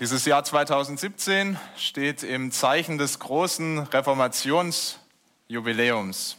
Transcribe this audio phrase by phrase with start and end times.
[0.00, 6.36] Dieses Jahr 2017 steht im Zeichen des großen Reformationsjubiläums.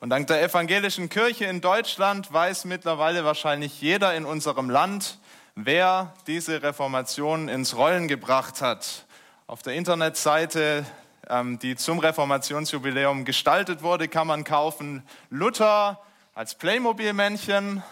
[0.00, 5.20] Und dank der evangelischen Kirche in Deutschland weiß mittlerweile wahrscheinlich jeder in unserem Land,
[5.54, 9.06] wer diese Reformation ins Rollen gebracht hat.
[9.46, 10.84] Auf der Internetseite,
[11.30, 16.00] ähm, die zum Reformationsjubiläum gestaltet wurde, kann man kaufen Luther
[16.34, 17.84] als Playmobil-Männchen,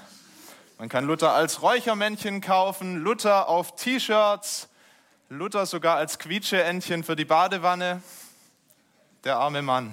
[0.79, 4.69] man kann Luther als Räuchermännchen kaufen, Luther auf T-Shirts,
[5.29, 8.01] Luther sogar als Quietscheentchen für die Badewanne.
[9.25, 9.93] Der arme Mann.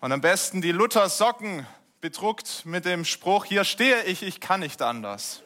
[0.00, 1.66] Und am besten die Luther-Socken
[2.02, 5.40] bedruckt mit dem Spruch, hier stehe ich, ich kann nicht anders.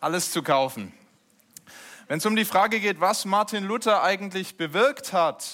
[0.00, 0.94] Alles zu kaufen.
[2.06, 5.44] Wenn es um die Frage geht, was Martin Luther eigentlich bewirkt hat,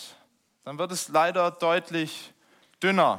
[0.64, 2.32] dann wird es leider deutlich
[2.80, 3.18] dünner.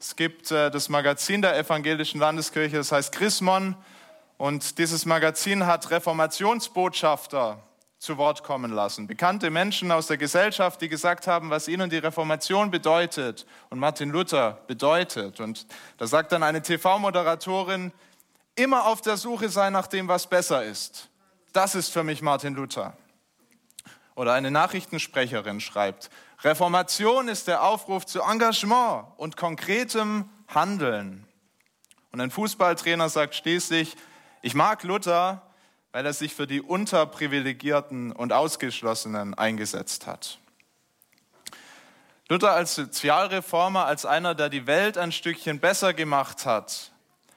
[0.00, 3.76] Es gibt äh, das Magazin der Evangelischen Landeskirche, das heißt Chrismon.
[4.38, 7.60] Und dieses Magazin hat Reformationsbotschafter
[7.98, 9.08] zu Wort kommen lassen.
[9.08, 14.10] Bekannte Menschen aus der Gesellschaft, die gesagt haben, was ihnen die Reformation bedeutet und Martin
[14.10, 15.40] Luther bedeutet.
[15.40, 15.66] Und
[15.98, 17.92] da sagt dann eine TV-Moderatorin,
[18.54, 21.08] immer auf der Suche sein nach dem, was besser ist.
[21.52, 22.96] Das ist für mich Martin Luther.
[24.14, 26.10] Oder eine Nachrichtensprecherin schreibt,
[26.42, 31.26] Reformation ist der Aufruf zu Engagement und konkretem Handeln.
[32.12, 33.96] Und ein Fußballtrainer sagt schließlich,
[34.42, 35.42] ich mag Luther,
[35.92, 40.38] weil er sich für die Unterprivilegierten und Ausgeschlossenen eingesetzt hat.
[42.28, 46.92] Luther als Sozialreformer, als einer, der die Welt ein Stückchen besser gemacht hat,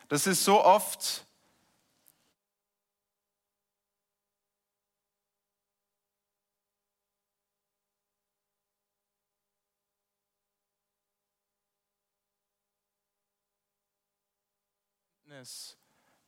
[0.09, 1.25] das ist so oft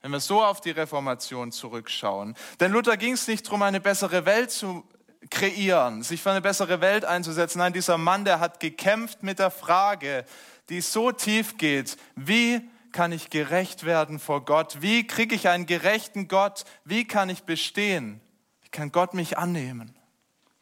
[0.03, 2.35] wenn wir so auf die Reformation zurückschauen.
[2.59, 4.83] Denn Luther ging es nicht darum, eine bessere Welt zu
[5.29, 7.59] kreieren, sich für eine bessere Welt einzusetzen.
[7.59, 10.25] Nein, dieser Mann, der hat gekämpft mit der Frage,
[10.67, 14.81] die so tief geht, wie kann ich gerecht werden vor Gott?
[14.81, 16.65] Wie kriege ich einen gerechten Gott?
[16.83, 18.19] Wie kann ich bestehen?
[18.61, 19.95] Wie kann Gott mich annehmen?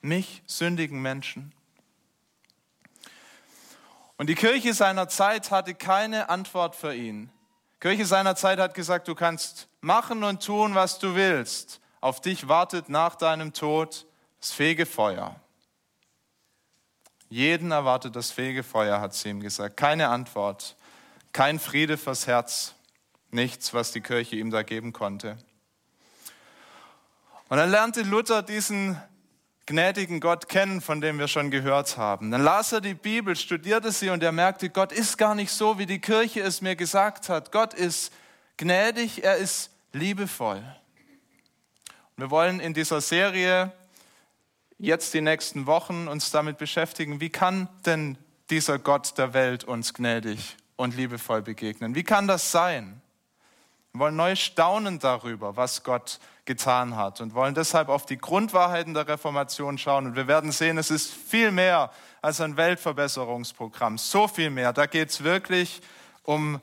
[0.02, 1.52] Mich, sündigen Menschen.
[4.18, 7.32] Und die Kirche seiner Zeit hatte keine Antwort für ihn.
[7.82, 11.82] Kirche seiner Zeit hat gesagt, du kannst machen und tun, was du willst.
[12.00, 14.06] Auf dich wartet nach deinem Tod
[14.40, 15.36] das Fegefeuer.
[17.28, 19.78] Jeden erwartet das Fegefeuer, hat sie ihm gesagt.
[19.78, 20.76] Keine Antwort,
[21.34, 22.76] kein Friede fürs Herz,
[23.32, 25.40] nichts, was die Kirche ihm da geben konnte.
[27.50, 29.02] Und dann lernte Luther diesen
[29.72, 32.30] gnädigen Gott kennen, von dem wir schon gehört haben.
[32.30, 35.80] Dann las er die Bibel, studierte sie und er merkte, Gott ist gar nicht so,
[35.80, 37.54] wie die Kirche es mir gesagt hat.
[37.54, 38.12] Gott ist
[38.58, 40.58] gnädig, er ist liebevoll.
[40.58, 43.72] Und wir wollen in dieser Serie
[44.78, 48.18] jetzt die nächsten Wochen uns damit beschäftigen, wie kann denn
[48.50, 51.96] dieser Gott der Welt uns gnädig und liebevoll begegnen?
[51.96, 53.02] Wie kann das sein?
[53.94, 58.94] Wir wollen neu staunen darüber, was Gott getan hat und wollen deshalb auf die Grundwahrheiten
[58.94, 60.08] der Reformation schauen.
[60.08, 61.92] Und wir werden sehen, es ist viel mehr
[62.22, 64.74] als ein Weltverbesserungsprogramm, so viel mehr.
[64.74, 65.82] Da geht es wirklich
[66.24, 66.60] um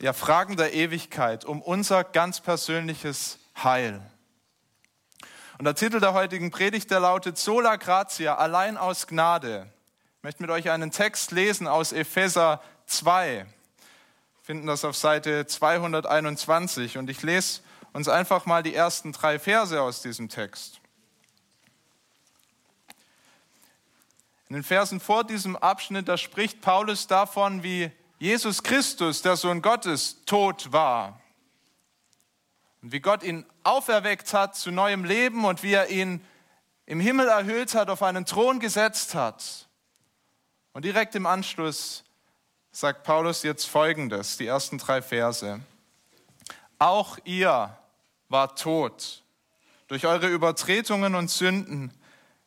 [0.00, 4.00] ja, Fragen der Ewigkeit, um unser ganz persönliches Heil.
[5.58, 9.66] Und der Titel der heutigen Predigt, der lautet Sola Gratia, allein aus Gnade.
[10.18, 13.46] Ich möchte mit euch einen Text lesen aus Epheser 2
[14.50, 17.60] finden das auf Seite 221 und ich lese
[17.92, 20.80] uns einfach mal die ersten drei Verse aus diesem Text.
[24.48, 29.62] In den Versen vor diesem Abschnitt, da spricht Paulus davon, wie Jesus Christus, der Sohn
[29.62, 31.20] Gottes, tot war.
[32.82, 36.24] Und wie Gott ihn auferweckt hat zu neuem Leben und wie er ihn
[36.86, 39.68] im Himmel erhöht hat, auf einen Thron gesetzt hat.
[40.72, 42.04] Und direkt im Anschluss
[42.72, 45.60] sagt Paulus jetzt Folgendes, die ersten drei Verse.
[46.78, 47.76] Auch ihr
[48.30, 49.22] wart tot
[49.90, 51.92] durch eure Übertretungen und Sünden,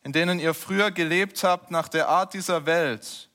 [0.01, 3.29] in denen ihr früher gelebt habt nach der Art dieser Welt,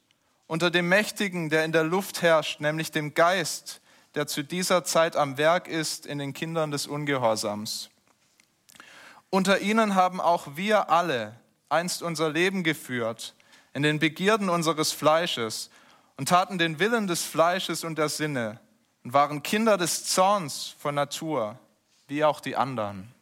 [0.46, 3.82] unter dem Mächtigen, der in der Luft herrscht, nämlich dem Geist,
[4.14, 7.90] der zu dieser Zeit am Werk ist in den Kindern des Ungehorsams.
[9.28, 13.34] Unter ihnen haben auch wir alle einst unser Leben geführt,
[13.74, 15.68] in den Begierden unseres Fleisches,
[16.16, 18.58] und taten den Willen des Fleisches und der Sinne
[19.04, 21.58] und waren Kinder des Zorns von Natur,
[22.08, 23.12] wie auch die anderen.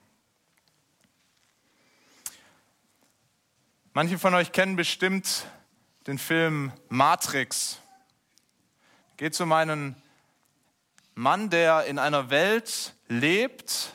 [3.93, 5.47] Manche von euch kennen bestimmt
[6.06, 7.81] den Film Matrix.
[9.17, 10.00] Geht um einen
[11.15, 13.93] Mann, der in einer Welt lebt,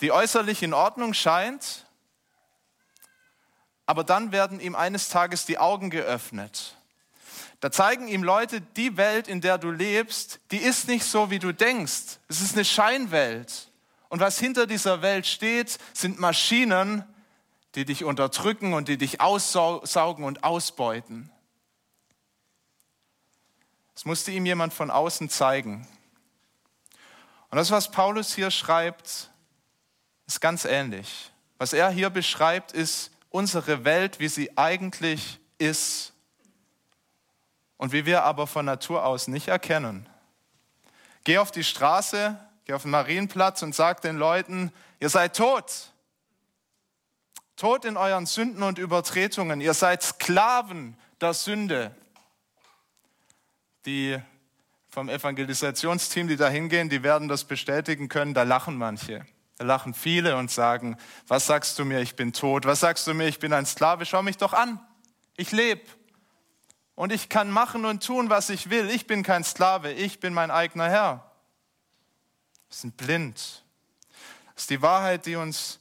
[0.00, 1.84] die äußerlich in Ordnung scheint,
[3.84, 6.76] aber dann werden ihm eines Tages die Augen geöffnet.
[7.60, 11.38] Da zeigen ihm Leute, die Welt, in der du lebst, die ist nicht so, wie
[11.38, 12.18] du denkst.
[12.28, 13.68] Es ist eine Scheinwelt.
[14.08, 17.04] Und was hinter dieser Welt steht, sind Maschinen,
[17.74, 21.30] die dich unterdrücken und die dich aussaugen und ausbeuten.
[23.94, 25.88] Das musste ihm jemand von außen zeigen.
[27.50, 29.30] Und das, was Paulus hier schreibt,
[30.26, 31.30] ist ganz ähnlich.
[31.58, 36.12] Was er hier beschreibt, ist unsere Welt, wie sie eigentlich ist
[37.76, 40.08] und wie wir aber von Natur aus nicht erkennen.
[41.24, 45.92] Geh auf die Straße, geh auf den Marienplatz und sag den Leuten, ihr seid tot.
[47.56, 49.62] Tot in euren Sünden und Übertretungen.
[49.62, 51.94] Ihr seid Sklaven der Sünde.
[53.86, 54.20] Die
[54.88, 58.34] vom Evangelisationsteam, die da hingehen, die werden das bestätigen können.
[58.34, 59.24] Da lachen manche.
[59.56, 60.98] Da lachen viele und sagen,
[61.28, 62.66] was sagst du mir, ich bin tot?
[62.66, 64.04] Was sagst du mir, ich bin ein Sklave?
[64.04, 64.80] Schau mich doch an.
[65.36, 65.82] Ich lebe.
[66.94, 68.90] Und ich kann machen und tun, was ich will.
[68.90, 71.35] Ich bin kein Sklave, ich bin mein eigener Herr.
[72.68, 73.62] Wir sind blind.
[74.54, 75.78] Das ist die Wahrheit, die uns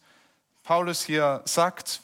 [0.64, 2.02] Paulus hier sagt.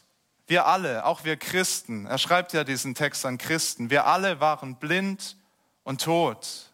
[0.48, 4.76] Wir alle, auch wir Christen, er schreibt ja diesen Text an Christen, wir alle waren
[4.76, 5.38] blind
[5.84, 6.72] und tot.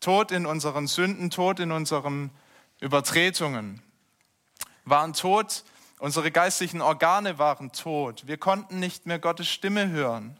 [0.00, 2.30] Tot in unseren Sünden, tot in unseren
[2.80, 3.80] Übertretungen.
[4.84, 5.62] Waren tot,
[6.00, 8.26] unsere geistlichen Organe waren tot.
[8.26, 10.36] Wir konnten nicht mehr Gottes Stimme hören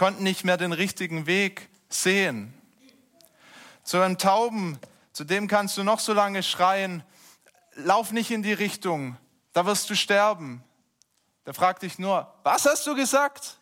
[0.00, 2.54] konnten nicht mehr den richtigen Weg sehen.
[3.82, 4.78] Zu einem Tauben,
[5.12, 7.02] zu dem kannst du noch so lange schreien,
[7.74, 9.16] lauf nicht in die Richtung,
[9.52, 10.62] da wirst du sterben.
[11.46, 13.58] Der fragt dich nur, was hast du gesagt?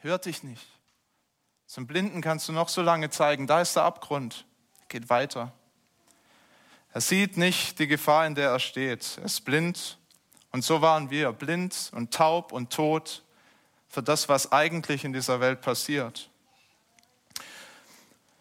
[0.00, 0.66] Hört dich nicht.
[1.66, 4.46] Zum Blinden kannst du noch so lange zeigen, da ist der Abgrund,
[4.88, 5.52] geht weiter.
[6.92, 9.18] Er sieht nicht die Gefahr, in der er steht.
[9.18, 9.98] Er ist blind.
[10.52, 13.24] Und so waren wir, blind und taub und tot
[13.88, 16.30] für das, was eigentlich in dieser Welt passiert.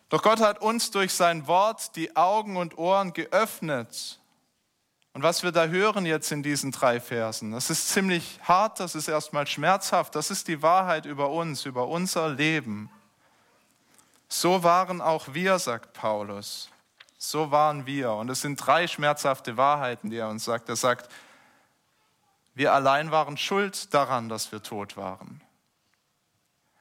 [0.10, 4.20] Doch Gott hat uns durch sein Wort die Augen und Ohren geöffnet.
[5.14, 8.96] Und was wir da hören jetzt in diesen drei Versen, das ist ziemlich hart, das
[8.96, 12.90] ist erstmal schmerzhaft, das ist die Wahrheit über uns, über unser Leben.
[14.28, 16.70] So waren auch wir, sagt Paulus.
[17.20, 18.12] So waren wir.
[18.14, 20.68] Und es sind drei schmerzhafte Wahrheiten, die er uns sagt.
[20.70, 21.12] Er sagt,
[22.56, 25.42] wir allein waren schuld daran, dass wir tot waren.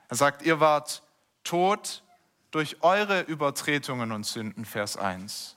[0.08, 1.02] Er sagt, ihr wart
[1.44, 2.02] tot
[2.52, 5.56] durch eure Übertretungen und Sünden, Vers 1.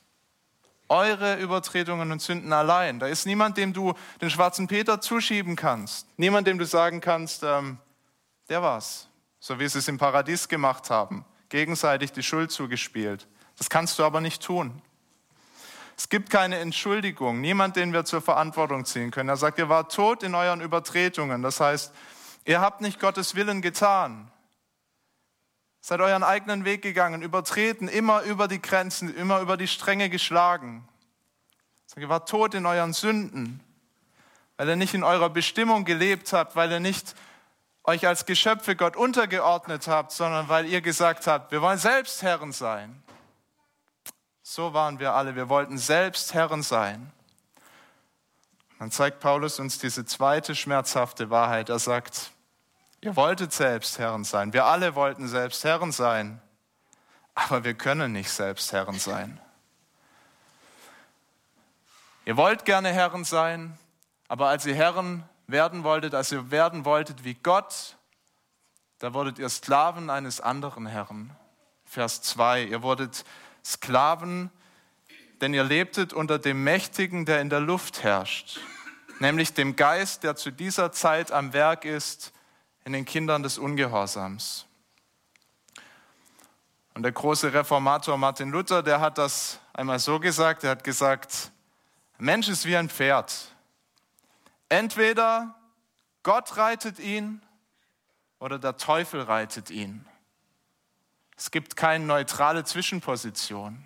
[0.88, 3.00] Eure Übertretungen und Sünden allein.
[3.00, 6.08] Da ist niemand, dem du den schwarzen Peter zuschieben kannst.
[6.18, 7.80] Niemand, dem du sagen kannst, ähm,
[8.50, 9.08] der war's.
[9.40, 11.26] So wie sie es im Paradies gemacht haben.
[11.50, 13.28] Gegenseitig die Schuld zugespielt.
[13.58, 14.82] Das kannst du aber nicht tun.
[15.98, 19.30] Es gibt keine Entschuldigung, niemand, den wir zur Verantwortung ziehen können.
[19.30, 21.42] Er sagt, ihr wart tot in euren Übertretungen.
[21.42, 21.94] Das heißt,
[22.46, 24.30] ihr habt nicht Gottes Willen getan.
[25.88, 30.90] Seid euren eigenen Weg gegangen, übertreten, immer über die Grenzen, immer über die Stränge geschlagen.
[31.96, 33.60] Ihr wart tot in euren Sünden,
[34.58, 37.14] weil ihr nicht in eurer Bestimmung gelebt habt, weil ihr nicht
[37.84, 42.52] euch als Geschöpfe Gott untergeordnet habt, sondern weil ihr gesagt habt, wir wollen selbst Herren
[42.52, 43.04] sein.
[44.42, 47.12] So waren wir alle, wir wollten selbst Herren sein.
[48.80, 51.70] Dann zeigt Paulus uns diese zweite schmerzhafte Wahrheit.
[51.70, 52.32] Er sagt,
[53.06, 54.52] Ihr wolltet selbst Herren sein.
[54.52, 56.42] Wir alle wollten selbst Herren sein.
[57.36, 59.40] Aber wir können nicht selbst Herren sein.
[62.26, 63.78] Ihr wollt gerne Herren sein,
[64.28, 67.96] aber als ihr Herren werden wolltet, als ihr werden wolltet wie Gott,
[68.98, 71.30] da wurdet ihr Sklaven eines anderen Herren.
[71.86, 72.64] Vers 2.
[72.64, 73.24] Ihr wurdet
[73.64, 74.50] Sklaven,
[75.42, 78.60] denn ihr lebtet unter dem Mächtigen, der in der Luft herrscht,
[79.20, 82.32] nämlich dem Geist, der zu dieser Zeit am Werk ist
[82.86, 84.66] in den Kindern des Ungehorsams.
[86.94, 91.52] Und der große Reformator Martin Luther, der hat das einmal so gesagt, er hat gesagt,
[92.18, 93.50] Mensch ist wie ein Pferd.
[94.70, 95.56] Entweder
[96.24, 97.42] Gott reitet ihn
[98.40, 100.06] oder der Teufel reitet ihn.
[101.36, 103.86] Es gibt keine neutrale Zwischenposition.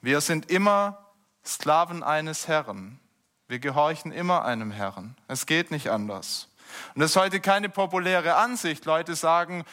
[0.00, 1.06] Wir sind immer
[1.44, 3.00] Sklaven eines Herrn.
[3.48, 5.16] Wir gehorchen immer einem Herrn.
[5.26, 6.48] Es geht nicht anders.
[6.94, 8.84] Und das ist heute keine populäre Ansicht.
[8.84, 9.64] Leute sagen,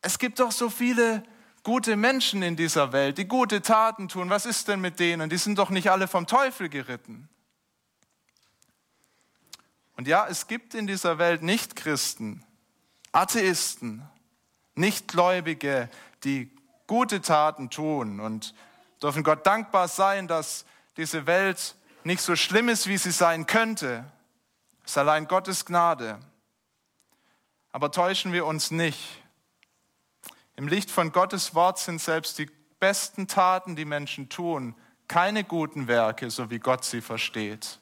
[0.00, 1.22] es gibt doch so viele
[1.62, 4.30] gute Menschen in dieser Welt, die gute Taten tun.
[4.30, 5.30] Was ist denn mit denen?
[5.30, 7.28] Die sind doch nicht alle vom Teufel geritten.
[9.96, 12.44] Und ja, es gibt in dieser Welt Nichtchristen,
[13.12, 14.02] Atheisten,
[14.74, 15.88] Nichtgläubige,
[16.24, 16.50] die
[16.86, 18.54] gute Taten tun und
[19.02, 20.64] dürfen Gott dankbar sein, dass
[20.96, 24.04] diese Welt nicht so schlimm ist, wie sie sein könnte.
[24.84, 26.20] Es ist allein Gottes Gnade.
[27.72, 29.22] Aber täuschen wir uns nicht.
[30.56, 34.76] Im Licht von Gottes Wort sind selbst die besten Taten, die Menschen tun,
[35.08, 37.80] keine guten Werke, so wie Gott sie versteht.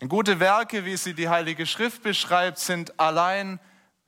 [0.00, 3.60] Denn gute Werke, wie sie die Heilige Schrift beschreibt, sind allein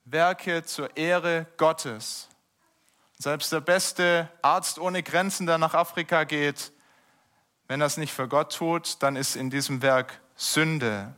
[0.04, 2.28] Werke zur Ehre Gottes.
[3.18, 6.72] Selbst der beste Arzt ohne Grenzen, der nach Afrika geht,
[7.68, 11.14] wenn er es nicht für Gott tut, dann ist in diesem Werk Sünde,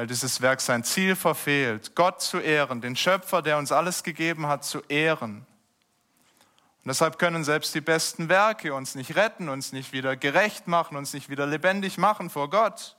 [0.00, 4.46] weil dieses Werk sein Ziel verfehlt, Gott zu ehren, den Schöpfer, der uns alles gegeben
[4.46, 5.40] hat, zu ehren.
[5.40, 10.96] Und deshalb können selbst die besten Werke uns nicht retten, uns nicht wieder gerecht machen,
[10.96, 12.96] uns nicht wieder lebendig machen vor Gott.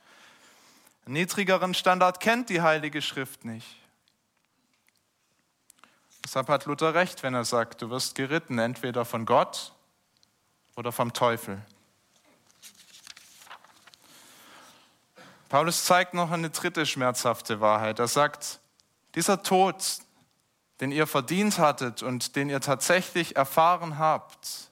[1.08, 3.78] Einen niedrigeren Standard kennt die Heilige Schrift nicht.
[6.24, 9.74] Deshalb hat Luther recht, wenn er sagt, du wirst geritten entweder von Gott
[10.76, 11.66] oder vom Teufel.
[15.52, 18.00] Paulus zeigt noch eine dritte schmerzhafte Wahrheit.
[18.00, 18.62] Er sagt,
[19.16, 19.76] dieser Tod,
[20.80, 24.72] den ihr verdient hattet und den ihr tatsächlich erfahren habt,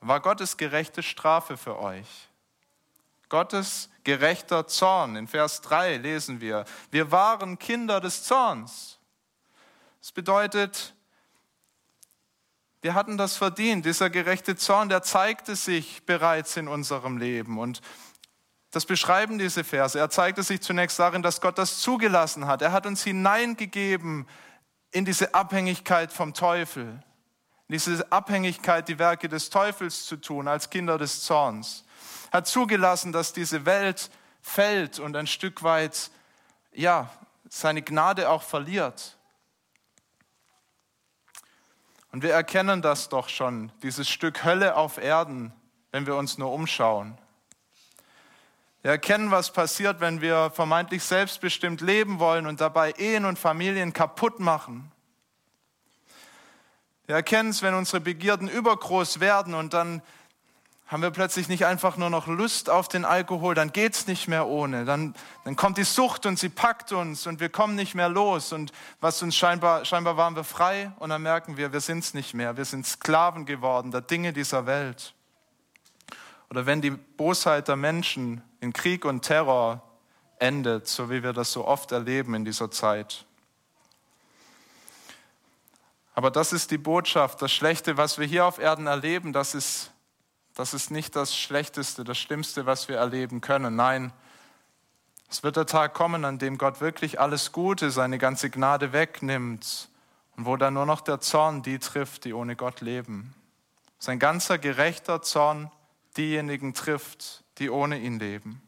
[0.00, 2.30] war Gottes gerechte Strafe für euch.
[3.28, 5.14] Gottes gerechter Zorn.
[5.14, 8.98] In Vers 3 lesen wir, wir waren Kinder des Zorns.
[10.00, 10.94] Das bedeutet,
[12.80, 13.84] wir hatten das verdient.
[13.84, 17.58] Dieser gerechte Zorn, der zeigte sich bereits in unserem Leben.
[17.58, 17.82] Und
[18.70, 19.98] das beschreiben diese Verse.
[19.98, 22.60] Er zeigte sich zunächst darin, dass Gott das zugelassen hat.
[22.60, 24.28] Er hat uns hineingegeben
[24.90, 27.02] in diese Abhängigkeit vom Teufel,
[27.68, 31.84] diese Abhängigkeit, die Werke des Teufels zu tun, als Kinder des Zorns.
[32.30, 34.10] Hat zugelassen, dass diese Welt
[34.42, 36.10] fällt und ein Stück weit,
[36.72, 37.10] ja,
[37.48, 39.16] seine Gnade auch verliert.
[42.12, 45.52] Und wir erkennen das doch schon, dieses Stück Hölle auf Erden,
[45.90, 47.18] wenn wir uns nur umschauen.
[48.88, 53.92] Wir erkennen, was passiert, wenn wir vermeintlich selbstbestimmt leben wollen und dabei Ehen und Familien
[53.92, 54.90] kaputt machen.
[57.04, 60.00] Wir erkennen es, wenn unsere Begierden übergroß werden und dann
[60.86, 64.26] haben wir plötzlich nicht einfach nur noch Lust auf den Alkohol, dann geht es nicht
[64.26, 64.86] mehr ohne.
[64.86, 65.14] Dann,
[65.44, 68.54] dann kommt die Sucht und sie packt uns und wir kommen nicht mehr los.
[68.54, 72.14] Und was uns scheinbar, scheinbar waren wir frei und dann merken wir, wir sind es
[72.14, 72.56] nicht mehr.
[72.56, 75.12] Wir sind Sklaven geworden der Dinge dieser Welt.
[76.48, 79.82] Oder wenn die Bosheit der Menschen in Krieg und Terror
[80.38, 83.24] endet, so wie wir das so oft erleben in dieser Zeit.
[86.14, 87.40] Aber das ist die Botschaft.
[87.42, 89.92] Das Schlechte, was wir hier auf Erden erleben, das ist,
[90.54, 93.76] das ist nicht das Schlechteste, das Schlimmste, was wir erleben können.
[93.76, 94.12] Nein,
[95.30, 99.90] es wird der Tag kommen, an dem Gott wirklich alles Gute, seine ganze Gnade wegnimmt
[100.36, 103.34] und wo dann nur noch der Zorn die trifft, die ohne Gott leben.
[103.98, 105.70] Sein ganzer gerechter Zorn
[106.16, 108.62] diejenigen trifft, die ohne ihn leben.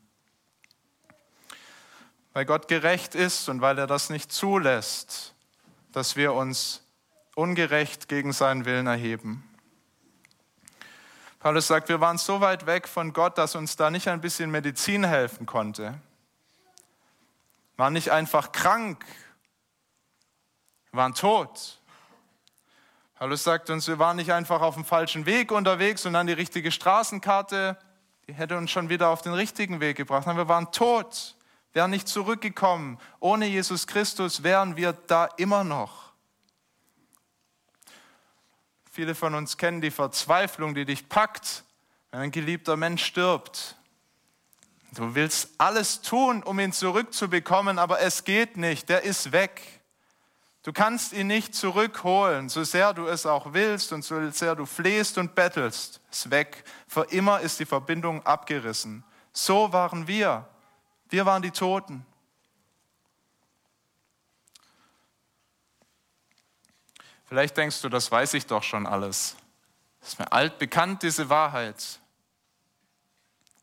[2.32, 5.35] Weil Gott gerecht ist und weil er das nicht zulässt,
[5.92, 6.82] dass wir uns
[7.35, 9.47] ungerecht gegen seinen Willen erheben.
[11.40, 14.50] Paulus sagt, wir waren so weit weg von Gott, dass uns da nicht ein bisschen
[14.50, 15.99] Medizin helfen konnte.
[17.75, 19.04] Wir waren nicht einfach krank,
[20.92, 21.80] wir waren tot.
[23.14, 26.32] Paulus sagt uns, wir waren nicht einfach auf dem falschen Weg unterwegs und dann die
[26.32, 27.78] richtige Straßenkarte,
[28.32, 30.26] hätte uns schon wieder auf den richtigen Weg gebracht.
[30.26, 31.37] Wir waren tot,
[31.72, 32.99] wären nicht zurückgekommen.
[33.20, 36.12] Ohne Jesus Christus wären wir da immer noch.
[38.90, 41.64] Viele von uns kennen die Verzweiflung, die dich packt,
[42.10, 43.76] wenn ein geliebter Mensch stirbt.
[44.92, 49.79] Du willst alles tun, um ihn zurückzubekommen, aber es geht nicht, der ist weg.
[50.62, 54.67] Du kannst ihn nicht zurückholen, so sehr du es auch willst und so sehr du
[54.67, 56.00] flehst und bettelst.
[56.11, 56.64] Ist weg.
[56.87, 59.02] Für immer ist die Verbindung abgerissen.
[59.33, 60.47] So waren wir.
[61.09, 62.05] Wir waren die Toten.
[67.25, 69.37] Vielleicht denkst du, das weiß ich doch schon alles.
[70.02, 72.00] Ist mir altbekannt, diese Wahrheit.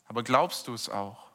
[0.08, 1.28] Aber glaubst du es auch?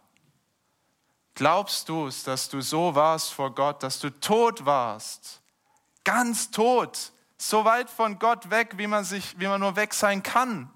[1.34, 5.41] Glaubst du es, dass du so warst vor Gott, dass du tot warst?
[6.04, 10.22] Ganz tot, so weit von Gott weg, wie man, sich, wie man nur weg sein
[10.22, 10.70] kann.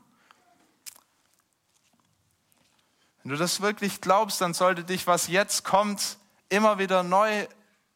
[3.22, 6.18] Wenn du das wirklich glaubst, dann sollte dich, was jetzt kommt,
[6.48, 7.46] immer wieder neu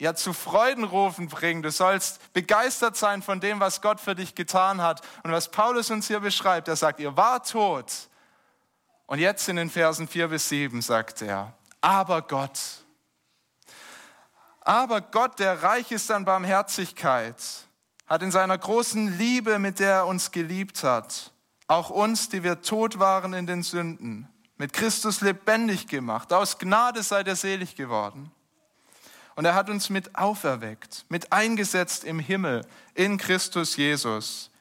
[0.01, 1.63] ja, zu Freudenrufen bringen.
[1.63, 5.03] Du sollst begeistert sein von dem, was Gott für dich getan hat.
[5.23, 7.93] Und was Paulus uns hier beschreibt, er sagt, ihr war tot.
[9.07, 12.80] Und jetzt in den Versen 4 bis 7 sagt er, aber Gott,
[14.71, 17.35] aber Gott, der reich ist an Barmherzigkeit,
[18.07, 21.33] hat in seiner großen Liebe, mit der er uns geliebt hat,
[21.67, 26.33] auch uns, die wir tot waren in den Sünden, mit Christus lebendig gemacht.
[26.33, 28.31] Aus Gnade seid ihr selig geworden.
[29.35, 34.53] Und er hat uns mit auferweckt, mit eingesetzt im Himmel in Christus Jesus,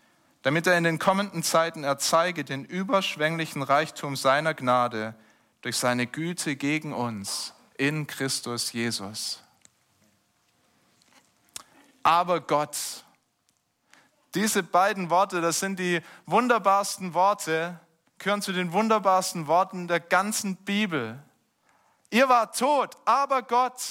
[0.41, 5.13] damit er in den kommenden Zeiten erzeige den überschwänglichen Reichtum seiner Gnade
[5.61, 9.43] durch seine Güte gegen uns in Christus Jesus.
[12.09, 12.75] Aber Gott,
[14.33, 17.79] diese beiden Worte, das sind die wunderbarsten Worte,
[18.17, 21.21] gehören zu den wunderbarsten Worten der ganzen Bibel.
[22.09, 23.83] Ihr wart tot, aber Gott,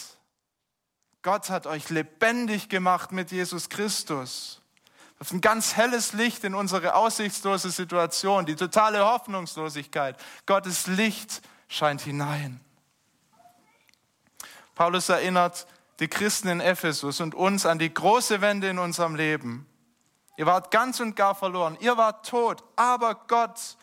[1.23, 4.63] Gott hat euch lebendig gemacht mit Jesus Christus.
[5.21, 10.17] Das ist ein ganz helles Licht in unsere aussichtslose Situation, die totale Hoffnungslosigkeit.
[10.45, 12.59] Gottes Licht scheint hinein.
[14.75, 15.69] Paulus erinnert
[16.01, 19.67] die Christen in Ephesus und uns an die große Wende in unserem Leben.
[20.37, 23.77] Ihr wart ganz und gar verloren, ihr wart tot, aber Gott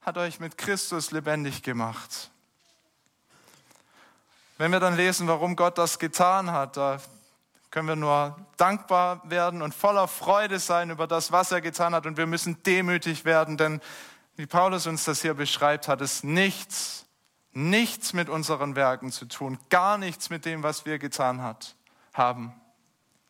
[0.00, 2.30] hat euch mit Christus lebendig gemacht.
[4.56, 6.98] Wenn wir dann lesen, warum Gott das getan hat, da
[7.70, 12.06] können wir nur dankbar werden und voller Freude sein über das, was er getan hat.
[12.06, 13.80] Und wir müssen demütig werden, denn
[14.36, 17.04] wie Paulus uns das hier beschreibt, hat es nichts,
[17.52, 21.74] nichts mit unseren Werken zu tun, gar nichts mit dem, was wir getan hat,
[22.12, 22.52] haben.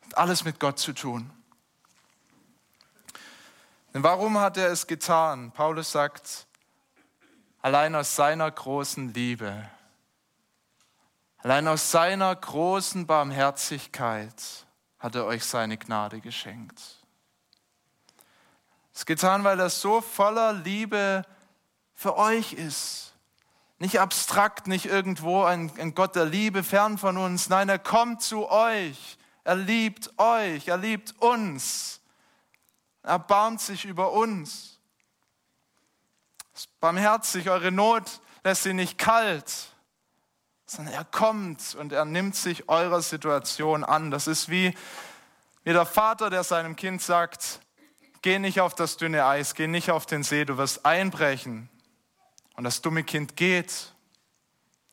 [0.05, 1.31] Hat alles mit Gott zu tun.
[3.95, 5.51] Denn warum hat er es getan?
[5.53, 6.47] Paulus sagt,
[7.63, 9.69] allein aus seiner großen Liebe,
[11.39, 14.67] allein aus seiner großen Barmherzigkeit
[14.99, 16.99] hat er euch seine Gnade geschenkt.
[18.93, 21.25] Es getan, weil er so voller Liebe
[21.95, 23.08] für euch ist.
[23.79, 27.49] Nicht abstrakt, nicht irgendwo ein, ein Gott der Liebe fern von uns.
[27.49, 29.19] Nein, er kommt zu euch.
[29.45, 30.69] Er liebt euch.
[30.69, 32.01] Er liebt uns.
[33.03, 34.79] Er erbarmt sich über uns
[36.59, 39.69] ist barmherzig, eure Not lässt sie nicht kalt,
[40.67, 44.11] sondern er kommt und er nimmt sich eurer Situation an.
[44.11, 44.75] Das ist wie,
[45.62, 47.61] wie der Vater, der seinem Kind sagt,
[48.23, 51.69] geh nicht auf das dünne Eis, geh nicht auf den See, du wirst einbrechen.
[52.59, 53.92] Und das dumme Kind geht.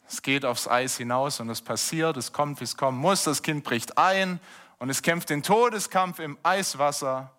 [0.08, 3.24] Es geht aufs Eis hinaus und es passiert, es kommt, wie es kommen muss.
[3.24, 4.40] Das Kind bricht ein
[4.78, 7.32] und es kämpft den Todeskampf im Eiswasser.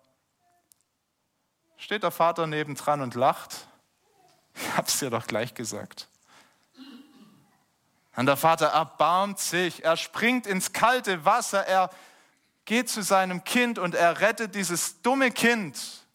[1.77, 3.69] Steht der Vater nebendran und lacht
[4.53, 6.09] ich hab's dir doch gleich gesagt.
[8.17, 11.89] Und der Vater erbarmt sich, er springt ins kalte Wasser, er
[12.65, 16.05] geht zu seinem Kind und er rettet dieses dumme Kind,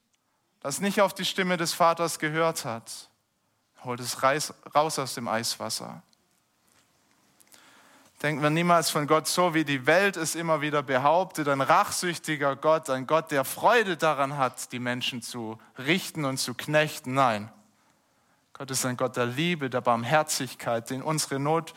[0.61, 3.09] das nicht auf die Stimme des Vaters gehört hat,
[3.85, 6.03] holt es raus aus dem Eiswasser.
[8.23, 12.55] Denken wir niemals von Gott so, wie die Welt es immer wieder behauptet, ein rachsüchtiger
[12.55, 17.15] Gott, ein Gott, der Freude daran hat, die Menschen zu richten und zu knechten.
[17.15, 17.51] Nein,
[18.53, 21.75] Gott ist ein Gott der Liebe, der Barmherzigkeit, den unsere Not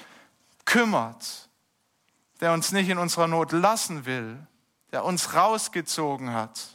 [0.65, 1.49] kümmert,
[2.41, 4.45] der uns nicht in unserer Not lassen will,
[4.91, 6.74] der uns rausgezogen hat.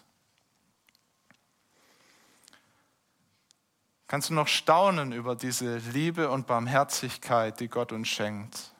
[4.10, 8.72] Kannst du noch staunen über diese Liebe und Barmherzigkeit, die Gott uns schenkt?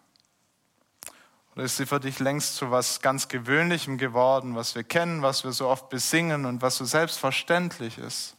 [1.55, 5.45] Oder ist sie für dich längst zu was ganz Gewöhnlichem geworden, was wir kennen, was
[5.45, 8.35] wir so oft besingen und was so selbstverständlich ist?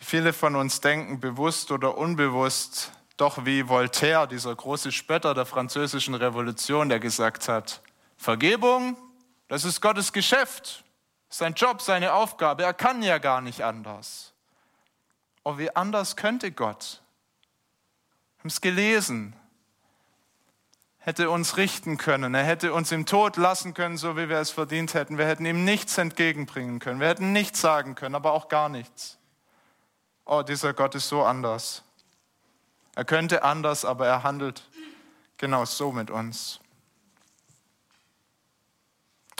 [0.00, 6.14] Viele von uns denken bewusst oder unbewusst doch wie Voltaire, dieser große Spötter der französischen
[6.14, 7.80] Revolution, der gesagt hat,
[8.18, 8.98] Vergebung,
[9.48, 10.83] das ist Gottes Geschäft,
[11.38, 14.32] sein Job, seine Aufgabe, er kann ja gar nicht anders.
[15.42, 17.02] Oh, wie anders könnte Gott?
[18.36, 19.36] Wir haben es gelesen.
[20.98, 24.50] Hätte uns richten können, er hätte uns im Tod lassen können, so wie wir es
[24.50, 25.18] verdient hätten.
[25.18, 29.18] Wir hätten ihm nichts entgegenbringen können, wir hätten nichts sagen können, aber auch gar nichts
[30.24, 31.82] oh, dieser Gott ist so anders.
[32.94, 34.68] Er könnte anders, aber er handelt
[35.36, 36.60] genau so mit uns.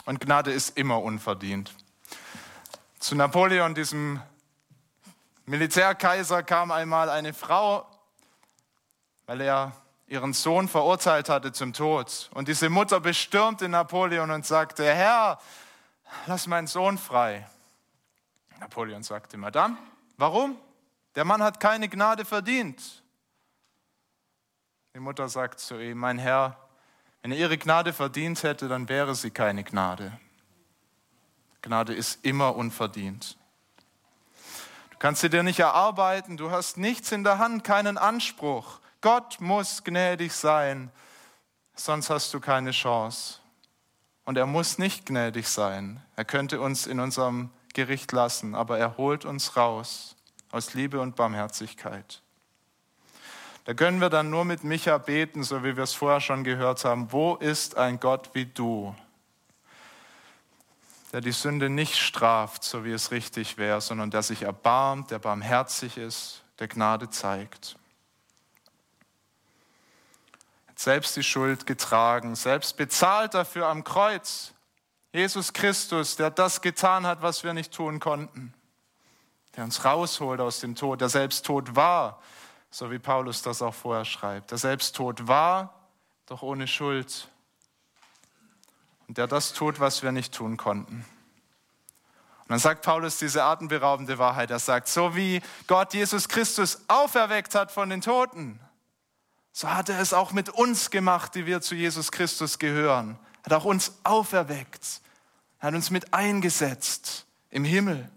[0.05, 1.73] Und Gnade ist immer unverdient.
[2.99, 4.21] Zu Napoleon, diesem
[5.45, 7.85] Militärkaiser, kam einmal eine Frau,
[9.25, 9.73] weil er
[10.07, 12.29] ihren Sohn verurteilt hatte zum Tod.
[12.33, 15.39] Und diese Mutter bestürmte Napoleon und sagte, Herr,
[16.27, 17.47] lass meinen Sohn frei.
[18.59, 19.77] Napoleon sagte, Madame,
[20.17, 20.57] warum?
[21.15, 23.03] Der Mann hat keine Gnade verdient.
[24.93, 26.57] Die Mutter sagt zu ihm, mein Herr,
[27.21, 30.17] wenn er ihre Gnade verdient hätte, dann wäre sie keine Gnade.
[31.65, 33.37] Gnade ist immer unverdient.
[34.91, 38.79] Du kannst sie dir nicht erarbeiten, du hast nichts in der Hand, keinen Anspruch.
[39.01, 40.91] Gott muss gnädig sein,
[41.73, 43.39] sonst hast du keine Chance.
[44.25, 46.03] Und er muss nicht gnädig sein.
[46.15, 50.15] Er könnte uns in unserem Gericht lassen, aber er holt uns raus
[50.51, 52.21] aus Liebe und Barmherzigkeit.
[53.63, 56.85] Da können wir dann nur mit Micha beten, so wie wir es vorher schon gehört
[56.85, 57.11] haben.
[57.11, 58.95] Wo ist ein Gott wie du,
[61.15, 65.19] der die Sünde nicht straft, so wie es richtig wäre, sondern der sich erbarmt, der
[65.19, 67.77] barmherzig ist, der Gnade zeigt?
[70.75, 74.53] Selbst die Schuld getragen, selbst bezahlt dafür am Kreuz.
[75.13, 78.53] Jesus Christus, der das getan hat, was wir nicht tun konnten,
[79.55, 82.21] der uns rausholt aus dem Tod, der selbst tot war,
[82.69, 85.79] so wie Paulus das auch vorher schreibt, der selbst tot war,
[86.25, 87.29] doch ohne Schuld
[89.07, 91.05] und der das tut, was wir nicht tun konnten.
[92.45, 94.51] Und dann sagt Paulus diese atemberaubende Wahrheit.
[94.51, 98.59] Er sagt, so wie Gott Jesus Christus auferweckt hat von den Toten,
[99.51, 103.17] so hat er es auch mit uns gemacht, die wir zu Jesus Christus gehören.
[103.41, 105.01] Er hat auch uns auferweckt.
[105.59, 108.11] Er hat uns mit eingesetzt im Himmel.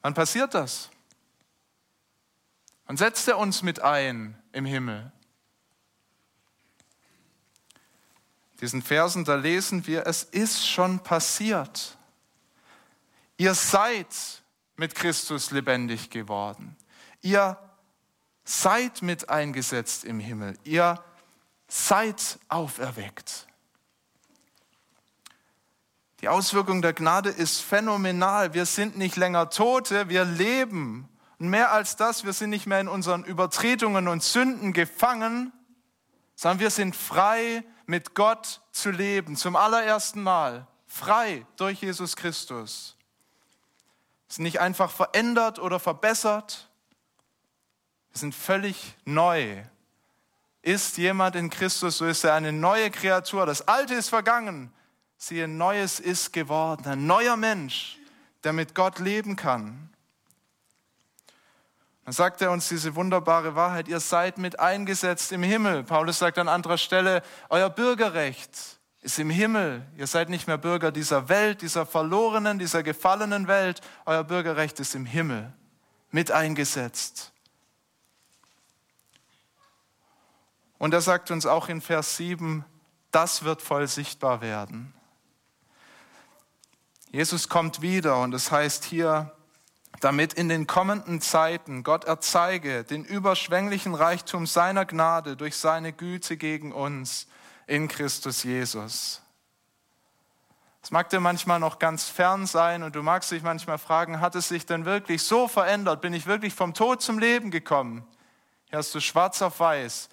[0.00, 0.88] Wann passiert das?
[2.86, 5.12] Wann setzt er uns mit ein im Himmel?
[8.60, 11.96] Diesen Versen, da lesen wir, es ist schon passiert.
[13.36, 14.42] Ihr seid
[14.76, 16.76] mit Christus lebendig geworden.
[17.20, 17.56] Ihr
[18.44, 20.56] seid mit eingesetzt im Himmel.
[20.64, 21.02] Ihr
[21.68, 23.46] seid auferweckt.
[26.20, 28.54] Die Auswirkung der Gnade ist phänomenal.
[28.54, 31.08] Wir sind nicht länger Tote, wir leben.
[31.38, 35.52] Und mehr als das, wir sind nicht mehr in unseren Übertretungen und Sünden gefangen,
[36.34, 39.34] sondern wir sind frei, mit Gott zu leben.
[39.34, 40.66] Zum allerersten Mal.
[40.86, 42.96] Frei durch Jesus Christus.
[44.28, 46.68] Wir sind nicht einfach verändert oder verbessert,
[48.10, 49.62] wir sind völlig neu.
[50.60, 53.46] Ist jemand in Christus, so ist er eine neue Kreatur.
[53.46, 54.72] Das Alte ist vergangen.
[55.16, 56.86] Siehe, Neues ist geworden.
[56.86, 57.98] Ein neuer Mensch,
[58.44, 59.90] der mit Gott leben kann.
[62.08, 65.84] Dann sagt er uns diese wunderbare Wahrheit, ihr seid mit eingesetzt im Himmel.
[65.84, 68.50] Paulus sagt an anderer Stelle, euer Bürgerrecht
[69.02, 69.86] ist im Himmel.
[69.94, 73.82] Ihr seid nicht mehr Bürger dieser Welt, dieser verlorenen, dieser gefallenen Welt.
[74.06, 75.52] Euer Bürgerrecht ist im Himmel,
[76.10, 77.30] mit eingesetzt.
[80.78, 82.64] Und er sagt uns auch in Vers 7,
[83.10, 84.94] das wird voll sichtbar werden.
[87.10, 89.34] Jesus kommt wieder und es heißt hier,
[90.00, 96.36] damit in den kommenden Zeiten Gott erzeige den überschwänglichen Reichtum seiner Gnade durch seine Güte
[96.36, 97.26] gegen uns
[97.66, 99.22] in Christus Jesus.
[100.82, 104.34] Es mag dir manchmal noch ganz fern sein und du magst dich manchmal fragen, hat
[104.34, 106.00] es sich denn wirklich so verändert?
[106.00, 108.06] Bin ich wirklich vom Tod zum Leben gekommen?
[108.70, 110.08] Hier hast du schwarz auf weiß.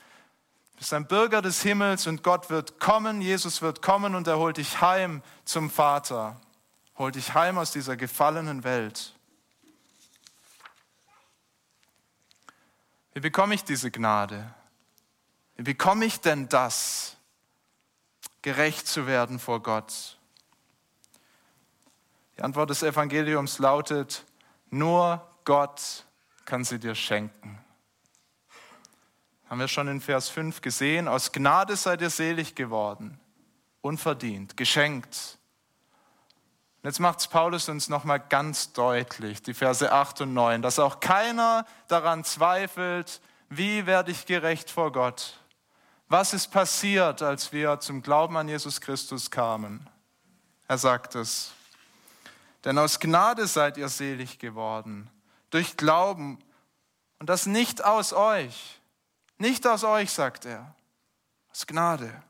[0.74, 4.38] Du bist ein Bürger des Himmels und Gott wird kommen, Jesus wird kommen und er
[4.38, 6.42] holt dich heim zum Vater,
[6.98, 9.16] holt dich heim aus dieser gefallenen Welt.
[13.16, 14.54] Wie bekomme ich diese Gnade?
[15.56, 17.16] Wie bekomme ich denn das,
[18.42, 20.20] gerecht zu werden vor Gott?
[22.38, 24.26] Die Antwort des Evangeliums lautet,
[24.70, 26.06] nur Gott
[26.44, 27.58] kann sie dir schenken.
[29.50, 31.08] Haben wir schon in Vers 5 gesehen.
[31.08, 33.18] Aus Gnade seid ihr selig geworden.
[33.80, 35.40] Unverdient, geschenkt.
[36.86, 40.78] Und jetzt macht es Paulus uns nochmal ganz deutlich, die Verse 8 und 9, dass
[40.78, 45.40] auch keiner daran zweifelt, wie werde ich gerecht vor Gott?
[46.10, 49.90] Was ist passiert, als wir zum Glauben an Jesus Christus kamen?
[50.68, 51.54] Er sagt es.
[52.64, 55.10] Denn aus Gnade seid ihr selig geworden,
[55.50, 56.38] durch Glauben,
[57.18, 58.80] und das nicht aus euch,
[59.40, 60.76] nicht aus euch, sagt er,
[61.50, 62.22] aus Gnade.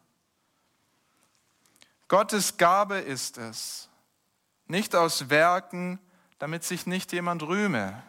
[2.07, 3.89] Gottes Gabe ist es,
[4.67, 5.99] nicht aus Werken,
[6.39, 8.01] damit sich nicht jemand rühme.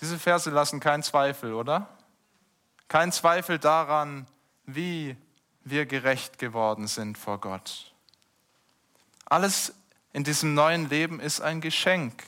[0.00, 1.88] Diese Verse lassen keinen Zweifel, oder?
[2.88, 4.26] Kein Zweifel daran,
[4.66, 5.16] wie
[5.64, 7.92] wir gerecht geworden sind vor Gott.
[9.26, 9.72] Alles
[10.12, 12.24] in diesem neuen Leben ist ein Geschenk.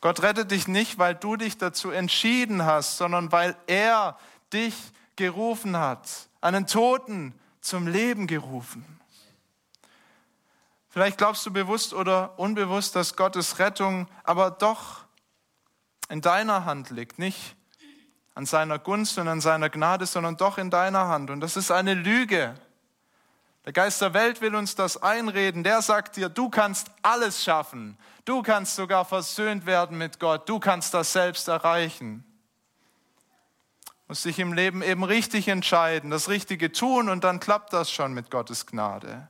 [0.00, 4.18] Gott rettet dich nicht, weil du dich dazu entschieden hast, sondern weil er
[4.52, 4.74] dich
[5.14, 6.08] gerufen hat,
[6.42, 8.84] einen Toten zum Leben gerufen.
[10.90, 15.04] Vielleicht glaubst du bewusst oder unbewusst, dass Gottes Rettung aber doch
[16.10, 17.56] in deiner Hand liegt, nicht
[18.34, 21.30] an seiner Gunst und an seiner Gnade, sondern doch in deiner Hand.
[21.30, 22.54] Und das ist eine Lüge.
[23.64, 25.62] Der Geist der Welt will uns das einreden.
[25.62, 27.96] Der sagt dir, du kannst alles schaffen.
[28.24, 30.48] Du kannst sogar versöhnt werden mit Gott.
[30.48, 32.24] Du kannst das selbst erreichen.
[34.12, 38.12] Muss sich im Leben eben richtig entscheiden, das Richtige tun und dann klappt das schon
[38.12, 39.26] mit Gottes Gnade.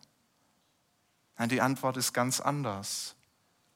[1.38, 3.14] Nein, die Antwort ist ganz anders.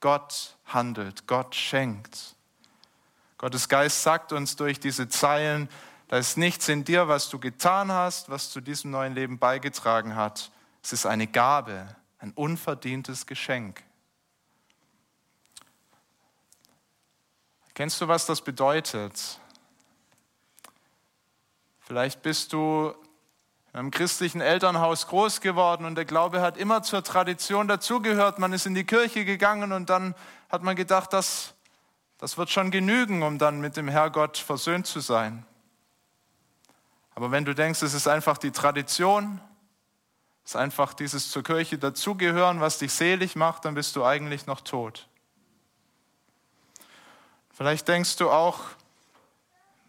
[0.00, 2.34] Gott handelt, Gott schenkt.
[3.38, 5.68] Gottes Geist sagt uns durch diese Zeilen,
[6.08, 10.16] da ist nichts in dir, was du getan hast, was zu diesem neuen Leben beigetragen
[10.16, 10.50] hat.
[10.82, 11.86] Es ist eine Gabe,
[12.18, 13.80] ein unverdientes Geschenk.
[17.74, 19.38] Kennst du, was das bedeutet?
[21.86, 22.92] Vielleicht bist du
[23.72, 28.40] in einem christlichen Elternhaus groß geworden und der Glaube hat immer zur Tradition dazugehört.
[28.40, 30.16] Man ist in die Kirche gegangen und dann
[30.48, 31.54] hat man gedacht, das,
[32.18, 35.46] das wird schon genügen, um dann mit dem Herrgott versöhnt zu sein.
[37.14, 39.40] Aber wenn du denkst, es ist einfach die Tradition,
[40.44, 44.46] es ist einfach dieses zur Kirche dazugehören, was dich selig macht, dann bist du eigentlich
[44.46, 45.06] noch tot.
[47.52, 48.58] Vielleicht denkst du auch,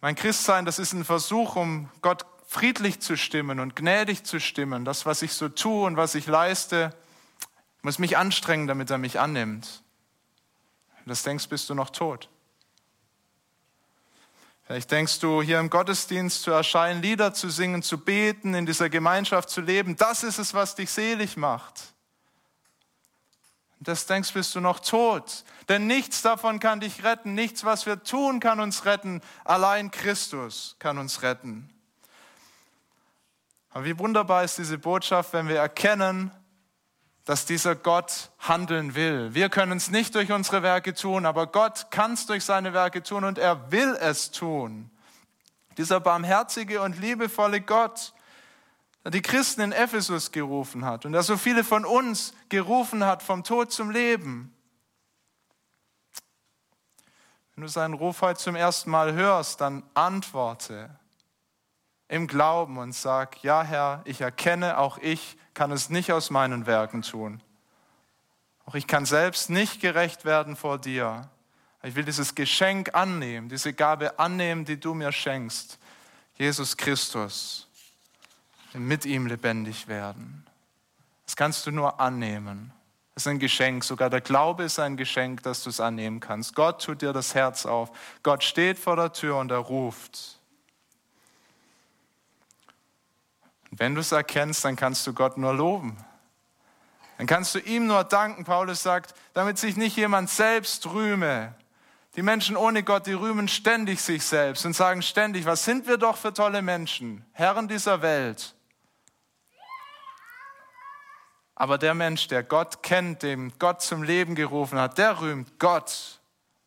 [0.08, 4.86] mein Christsein, das ist ein Versuch, um Gott friedlich zu stimmen und gnädig zu stimmen.
[4.86, 6.96] Das, was ich so tue und was ich leiste,
[7.82, 9.84] muss mich anstrengen, damit er mich annimmt.
[10.96, 12.30] Wenn das denkst, bist du noch tot.
[14.66, 18.90] Vielleicht denkst du, hier im Gottesdienst zu erscheinen, Lieder zu singen, zu beten, in dieser
[18.90, 21.94] Gemeinschaft zu leben, das ist es, was dich selig macht.
[23.80, 25.44] Und das denkst, bist du noch tot.
[25.70, 27.34] Denn nichts davon kann dich retten.
[27.34, 29.22] Nichts, was wir tun, kann uns retten.
[29.44, 31.70] Allein Christus kann uns retten.
[33.70, 36.32] Aber wie wunderbar ist diese Botschaft, wenn wir erkennen,
[37.26, 39.34] dass dieser Gott handeln will.
[39.34, 43.04] Wir können es nicht durch unsere Werke tun, aber Gott kann es durch seine Werke
[43.04, 44.90] tun und er will es tun.
[45.78, 48.14] Dieser barmherzige und liebevolle Gott,
[49.10, 53.44] die Christen in Ephesus gerufen hat und der so viele von uns gerufen hat vom
[53.44, 54.54] Tod zum Leben.
[57.56, 60.90] Wenn du seinen Ruf heute zum ersten Mal hörst, dann antworte
[62.08, 66.66] im Glauben und sag, ja Herr, ich erkenne, auch ich kann es nicht aus meinen
[66.66, 67.42] Werken tun.
[68.66, 71.30] Auch ich kann selbst nicht gerecht werden vor dir.
[71.84, 75.80] Ich will dieses Geschenk annehmen, diese Gabe annehmen, die du mir schenkst.
[76.36, 77.67] Jesus Christus.
[78.74, 80.46] Mit ihm lebendig werden.
[81.26, 82.72] Das kannst du nur annehmen.
[83.14, 83.84] Das ist ein Geschenk.
[83.84, 86.54] Sogar der Glaube ist ein Geschenk, dass du es annehmen kannst.
[86.54, 87.92] Gott tut dir das Herz auf.
[88.22, 90.40] Gott steht vor der Tür und er ruft.
[93.72, 95.98] Und wenn du es erkennst, dann kannst du Gott nur loben.
[97.18, 101.56] Dann kannst du ihm nur danken, Paulus sagt, damit sich nicht jemand selbst rühme.
[102.16, 105.98] Die Menschen ohne Gott, die rühmen ständig sich selbst und sagen ständig, was sind wir
[105.98, 108.54] doch für tolle Menschen, Herren dieser Welt.
[111.60, 116.20] Aber der Mensch, der Gott kennt, dem Gott zum Leben gerufen hat, der rühmt Gott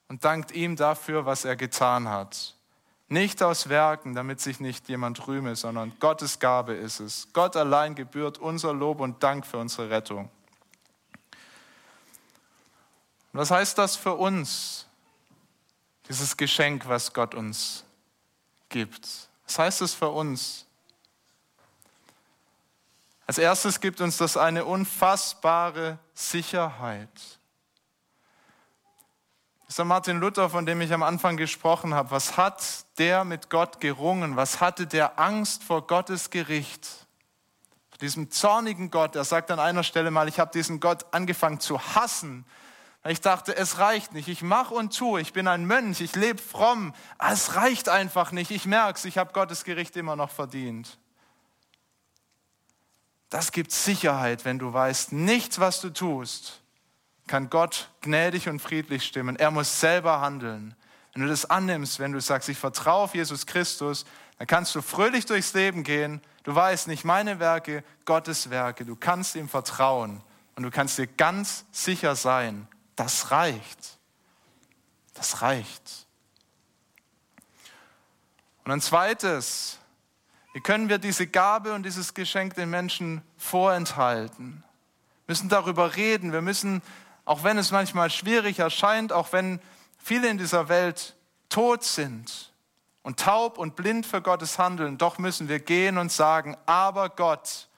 [0.09, 2.57] und dankt ihm dafür, was er getan hat.
[3.07, 7.29] Nicht aus Werken, damit sich nicht jemand rühme, sondern Gottes Gabe ist es.
[7.33, 10.29] Gott allein gebührt unser Lob und Dank für unsere Rettung.
[13.33, 14.87] Was heißt das für uns,
[16.09, 17.85] dieses Geschenk, was Gott uns
[18.68, 19.09] gibt?
[19.46, 20.66] Was heißt es für uns?
[23.31, 27.38] Als erstes gibt uns das eine unfassbare Sicherheit.
[29.69, 32.11] Ist Martin Luther, von dem ich am Anfang gesprochen habe.
[32.11, 32.61] Was hat
[32.99, 34.35] der mit Gott gerungen?
[34.35, 36.85] Was hatte der Angst vor Gottes Gericht?
[37.90, 39.14] Vor diesem zornigen Gott.
[39.14, 42.45] Er sagt an einer Stelle mal, ich habe diesen Gott angefangen zu hassen.
[43.05, 44.27] Ich dachte, es reicht nicht.
[44.27, 45.21] Ich mache und tue.
[45.21, 46.01] Ich bin ein Mönch.
[46.01, 46.95] Ich lebe fromm.
[47.21, 48.51] es reicht einfach nicht.
[48.51, 49.05] Ich merke es.
[49.05, 50.99] Ich habe Gottes Gericht immer noch verdient.
[53.31, 56.61] Das gibt Sicherheit, wenn du weißt, nichts, was du tust,
[57.29, 59.37] kann Gott gnädig und friedlich stimmen.
[59.37, 60.75] Er muss selber handeln.
[61.14, 64.05] Wenn du das annimmst, wenn du sagst, ich vertraue auf Jesus Christus,
[64.38, 66.21] dann kannst du fröhlich durchs Leben gehen.
[66.43, 68.85] Du weißt nicht meine Werke, Gottes Werke.
[68.85, 70.23] Du kannst ihm vertrauen
[70.57, 72.66] und du kannst dir ganz sicher sein,
[72.97, 73.99] das reicht.
[75.14, 76.07] Das reicht.
[78.64, 79.80] Und ein zweites,
[80.53, 84.65] wie können wir diese Gabe und dieses Geschenk den Menschen vorenthalten?
[85.27, 86.33] Wir müssen darüber reden.
[86.33, 86.83] Wir müssen
[87.31, 89.61] auch wenn es manchmal schwierig erscheint, auch wenn
[89.99, 91.15] viele in dieser Welt
[91.49, 92.53] tot sind
[93.03, 97.69] und taub und blind für Gottes Handeln, doch müssen wir gehen und sagen, aber Gott,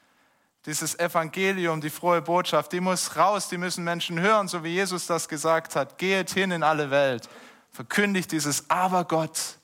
[0.65, 5.07] dieses Evangelium, die frohe Botschaft, die muss raus, die müssen Menschen hören, so wie Jesus
[5.07, 5.99] das gesagt hat.
[5.99, 7.29] Geht hin in alle Welt,
[7.71, 9.59] verkündigt dieses Aber Gott,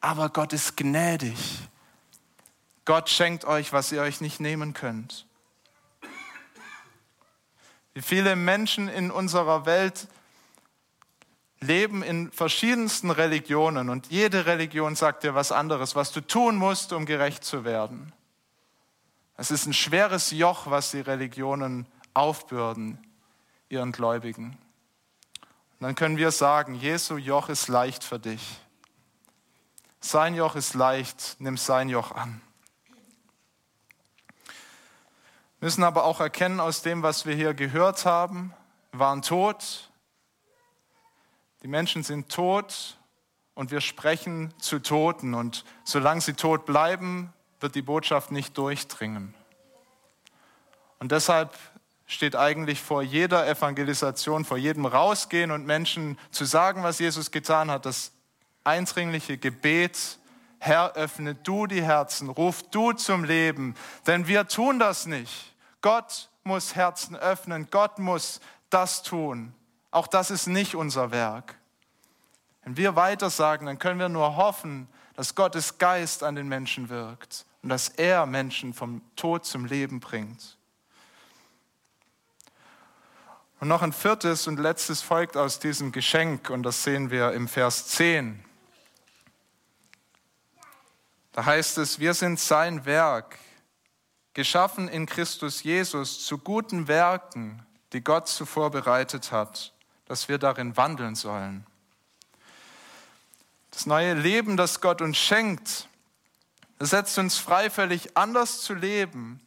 [0.00, 1.38] aber Gott ist gnädig.
[2.84, 5.26] Gott schenkt euch, was ihr euch nicht nehmen könnt.
[7.94, 10.08] Wie viele Menschen in unserer Welt
[11.60, 16.92] leben in verschiedensten Religionen und jede Religion sagt dir was anderes, was du tun musst,
[16.92, 18.12] um gerecht zu werden.
[19.36, 22.98] Es ist ein schweres Joch, was die Religionen aufbürden,
[23.68, 24.58] ihren Gläubigen.
[25.78, 28.60] Und dann können wir sagen, Jesu Joch ist leicht für dich.
[30.00, 32.40] Sein Joch ist leicht, nimm sein Joch an.
[34.44, 38.54] Wir müssen aber auch erkennen aus dem, was wir hier gehört haben,
[38.92, 39.90] waren tot,
[41.62, 42.96] die Menschen sind tot
[43.54, 45.34] und wir sprechen zu Toten.
[45.34, 49.34] Und solange sie tot bleiben, wird die Botschaft nicht durchdringen.
[50.98, 51.56] Und deshalb
[52.06, 57.70] steht eigentlich vor jeder Evangelisation, vor jedem Rausgehen und Menschen zu sagen, was Jesus getan
[57.70, 58.12] hat, das
[58.64, 60.18] eindringliche Gebet,
[60.62, 63.74] Herr, öffne du die Herzen, ruf du zum Leben,
[64.06, 65.54] denn wir tun das nicht.
[65.80, 69.54] Gott muss Herzen öffnen, Gott muss das tun.
[69.90, 71.56] Auch das ist nicht unser Werk.
[72.62, 76.90] Wenn wir weiter sagen, dann können wir nur hoffen, dass Gottes Geist an den Menschen
[76.90, 80.58] wirkt und dass er Menschen vom Tod zum Leben bringt.
[83.60, 87.48] Und noch ein viertes und letztes folgt aus diesem Geschenk und das sehen wir im
[87.48, 88.44] Vers 10.
[91.40, 93.38] Da heißt es, wir sind sein Werk,
[94.34, 99.72] geschaffen in Christus Jesus zu guten Werken, die Gott zuvor bereitet hat,
[100.04, 101.64] dass wir darin wandeln sollen.
[103.70, 105.88] Das neue Leben, das Gott uns schenkt,
[106.78, 109.40] setzt uns frei, völlig anders zu leben.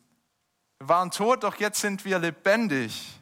[0.80, 3.20] Wir waren tot, doch jetzt sind wir lebendig.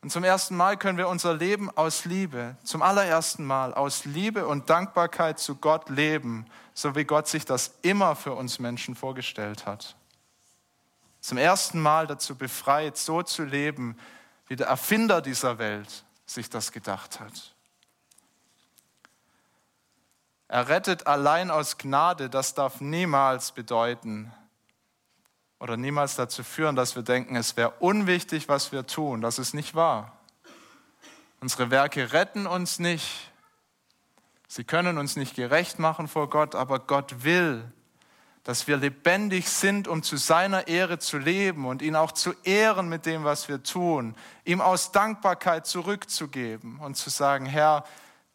[0.00, 4.48] Und zum ersten Mal können wir unser Leben aus Liebe, zum allerersten Mal aus Liebe
[4.48, 6.46] und Dankbarkeit zu Gott leben,
[6.78, 9.96] so wie Gott sich das immer für uns Menschen vorgestellt hat.
[11.20, 13.98] Zum ersten Mal dazu befreit, so zu leben,
[14.46, 17.56] wie der Erfinder dieser Welt sich das gedacht hat.
[20.46, 24.32] Er rettet allein aus Gnade, das darf niemals bedeuten
[25.58, 29.20] oder niemals dazu führen, dass wir denken, es wäre unwichtig, was wir tun.
[29.20, 30.16] Das ist nicht wahr.
[31.40, 33.32] Unsere Werke retten uns nicht.
[34.48, 37.70] Sie können uns nicht gerecht machen vor Gott, aber Gott will,
[38.44, 42.88] dass wir lebendig sind, um zu seiner Ehre zu leben und ihn auch zu ehren
[42.88, 44.14] mit dem, was wir tun,
[44.46, 47.84] ihm aus Dankbarkeit zurückzugeben und zu sagen, Herr,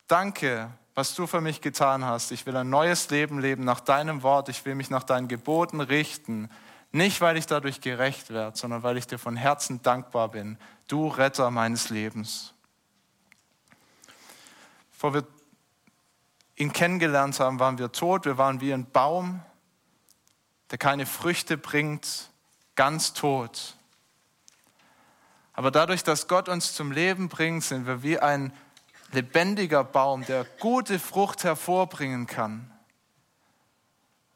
[0.07, 2.31] danke, was du für mich getan hast.
[2.31, 4.49] Ich will ein neues Leben leben nach deinem Wort.
[4.49, 6.47] Ich will mich nach deinen Geboten richten.
[6.91, 10.59] Nicht, weil ich dadurch gerecht werde, sondern weil ich dir von Herzen dankbar bin.
[10.87, 12.53] Du Retter meines Lebens.
[14.91, 15.32] Bevor wir
[16.63, 18.25] ihn kennengelernt haben, waren wir tot.
[18.25, 19.41] Wir waren wie ein Baum,
[20.71, 22.29] der keine Früchte bringt,
[22.75, 23.75] ganz tot.
[25.53, 28.51] Aber dadurch, dass Gott uns zum Leben bringt, sind wir wie ein
[29.11, 32.71] lebendiger Baum, der gute Frucht hervorbringen kann.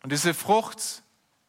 [0.04, 1.02] Und diese Frucht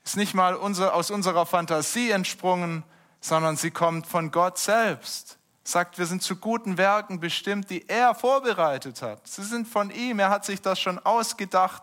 [0.04, 2.82] ist nicht mal unser, aus unserer Fantasie entsprungen,
[3.20, 5.37] sondern sie kommt von Gott selbst.
[5.68, 9.28] Sagt, wir sind zu guten Werken bestimmt, die er vorbereitet hat.
[9.28, 11.82] Sie sind von ihm, er hat sich das schon ausgedacht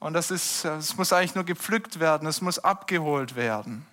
[0.00, 3.86] und das, ist, das muss eigentlich nur gepflückt werden, es muss abgeholt werden.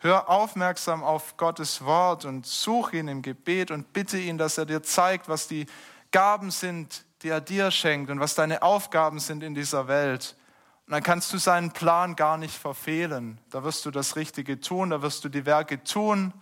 [0.00, 4.66] Hör aufmerksam auf Gottes Wort und such ihn im Gebet und bitte ihn, dass er
[4.66, 5.64] dir zeigt, was die
[6.10, 10.36] Gaben sind, die er dir schenkt und was deine Aufgaben sind in dieser Welt.
[10.84, 13.40] Und dann kannst du seinen Plan gar nicht verfehlen.
[13.48, 16.34] Da wirst du das Richtige tun, da wirst du die Werke tun,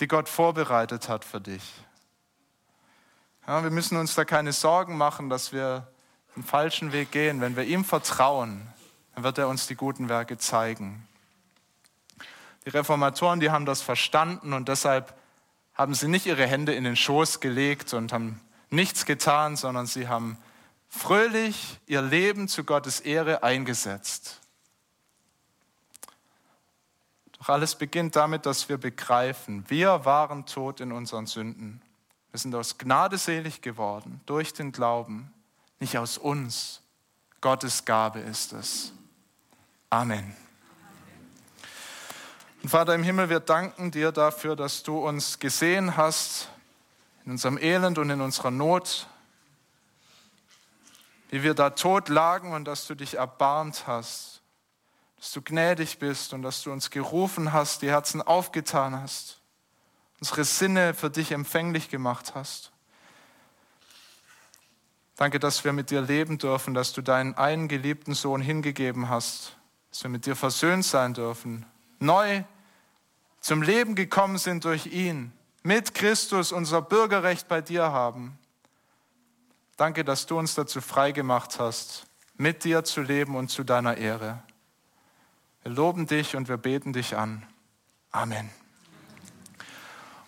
[0.00, 1.62] die Gott vorbereitet hat für dich.
[3.46, 5.86] Ja, wir müssen uns da keine Sorgen machen, dass wir
[6.36, 7.40] den falschen Weg gehen.
[7.40, 8.66] Wenn wir ihm vertrauen,
[9.14, 11.06] dann wird er uns die guten Werke zeigen.
[12.64, 15.14] Die Reformatoren, die haben das verstanden und deshalb
[15.74, 20.08] haben sie nicht ihre Hände in den Schoß gelegt und haben nichts getan, sondern sie
[20.08, 20.36] haben
[20.88, 24.39] fröhlich ihr Leben zu Gottes Ehre eingesetzt.
[27.40, 31.80] Doch alles beginnt damit, dass wir begreifen, wir waren tot in unseren Sünden.
[32.30, 35.32] Wir sind aus Gnade selig geworden durch den Glauben,
[35.80, 36.82] nicht aus uns.
[37.40, 38.92] Gottes Gabe ist es.
[39.88, 40.36] Amen.
[42.62, 46.50] Und Vater im Himmel, wir danken dir dafür, dass du uns gesehen hast
[47.24, 49.08] in unserem Elend und in unserer Not,
[51.30, 54.39] wie wir da tot lagen und dass du dich erbarmt hast,
[55.20, 59.40] dass du gnädig bist und dass du uns gerufen hast, die Herzen aufgetan hast,
[60.18, 62.72] unsere Sinne für dich empfänglich gemacht hast.
[65.16, 69.56] Danke, dass wir mit dir leben dürfen, dass du deinen einen geliebten Sohn hingegeben hast,
[69.90, 71.66] dass wir mit dir versöhnt sein dürfen
[72.00, 72.42] neu
[73.40, 78.38] zum Leben gekommen sind durch ihn, mit Christus unser Bürgerrecht bei dir haben.
[79.76, 82.06] Danke, dass du uns dazu frei gemacht hast,
[82.36, 84.42] mit dir zu leben und zu deiner Ehre.
[85.62, 87.46] Wir loben dich und wir beten dich an.
[88.10, 88.50] Amen.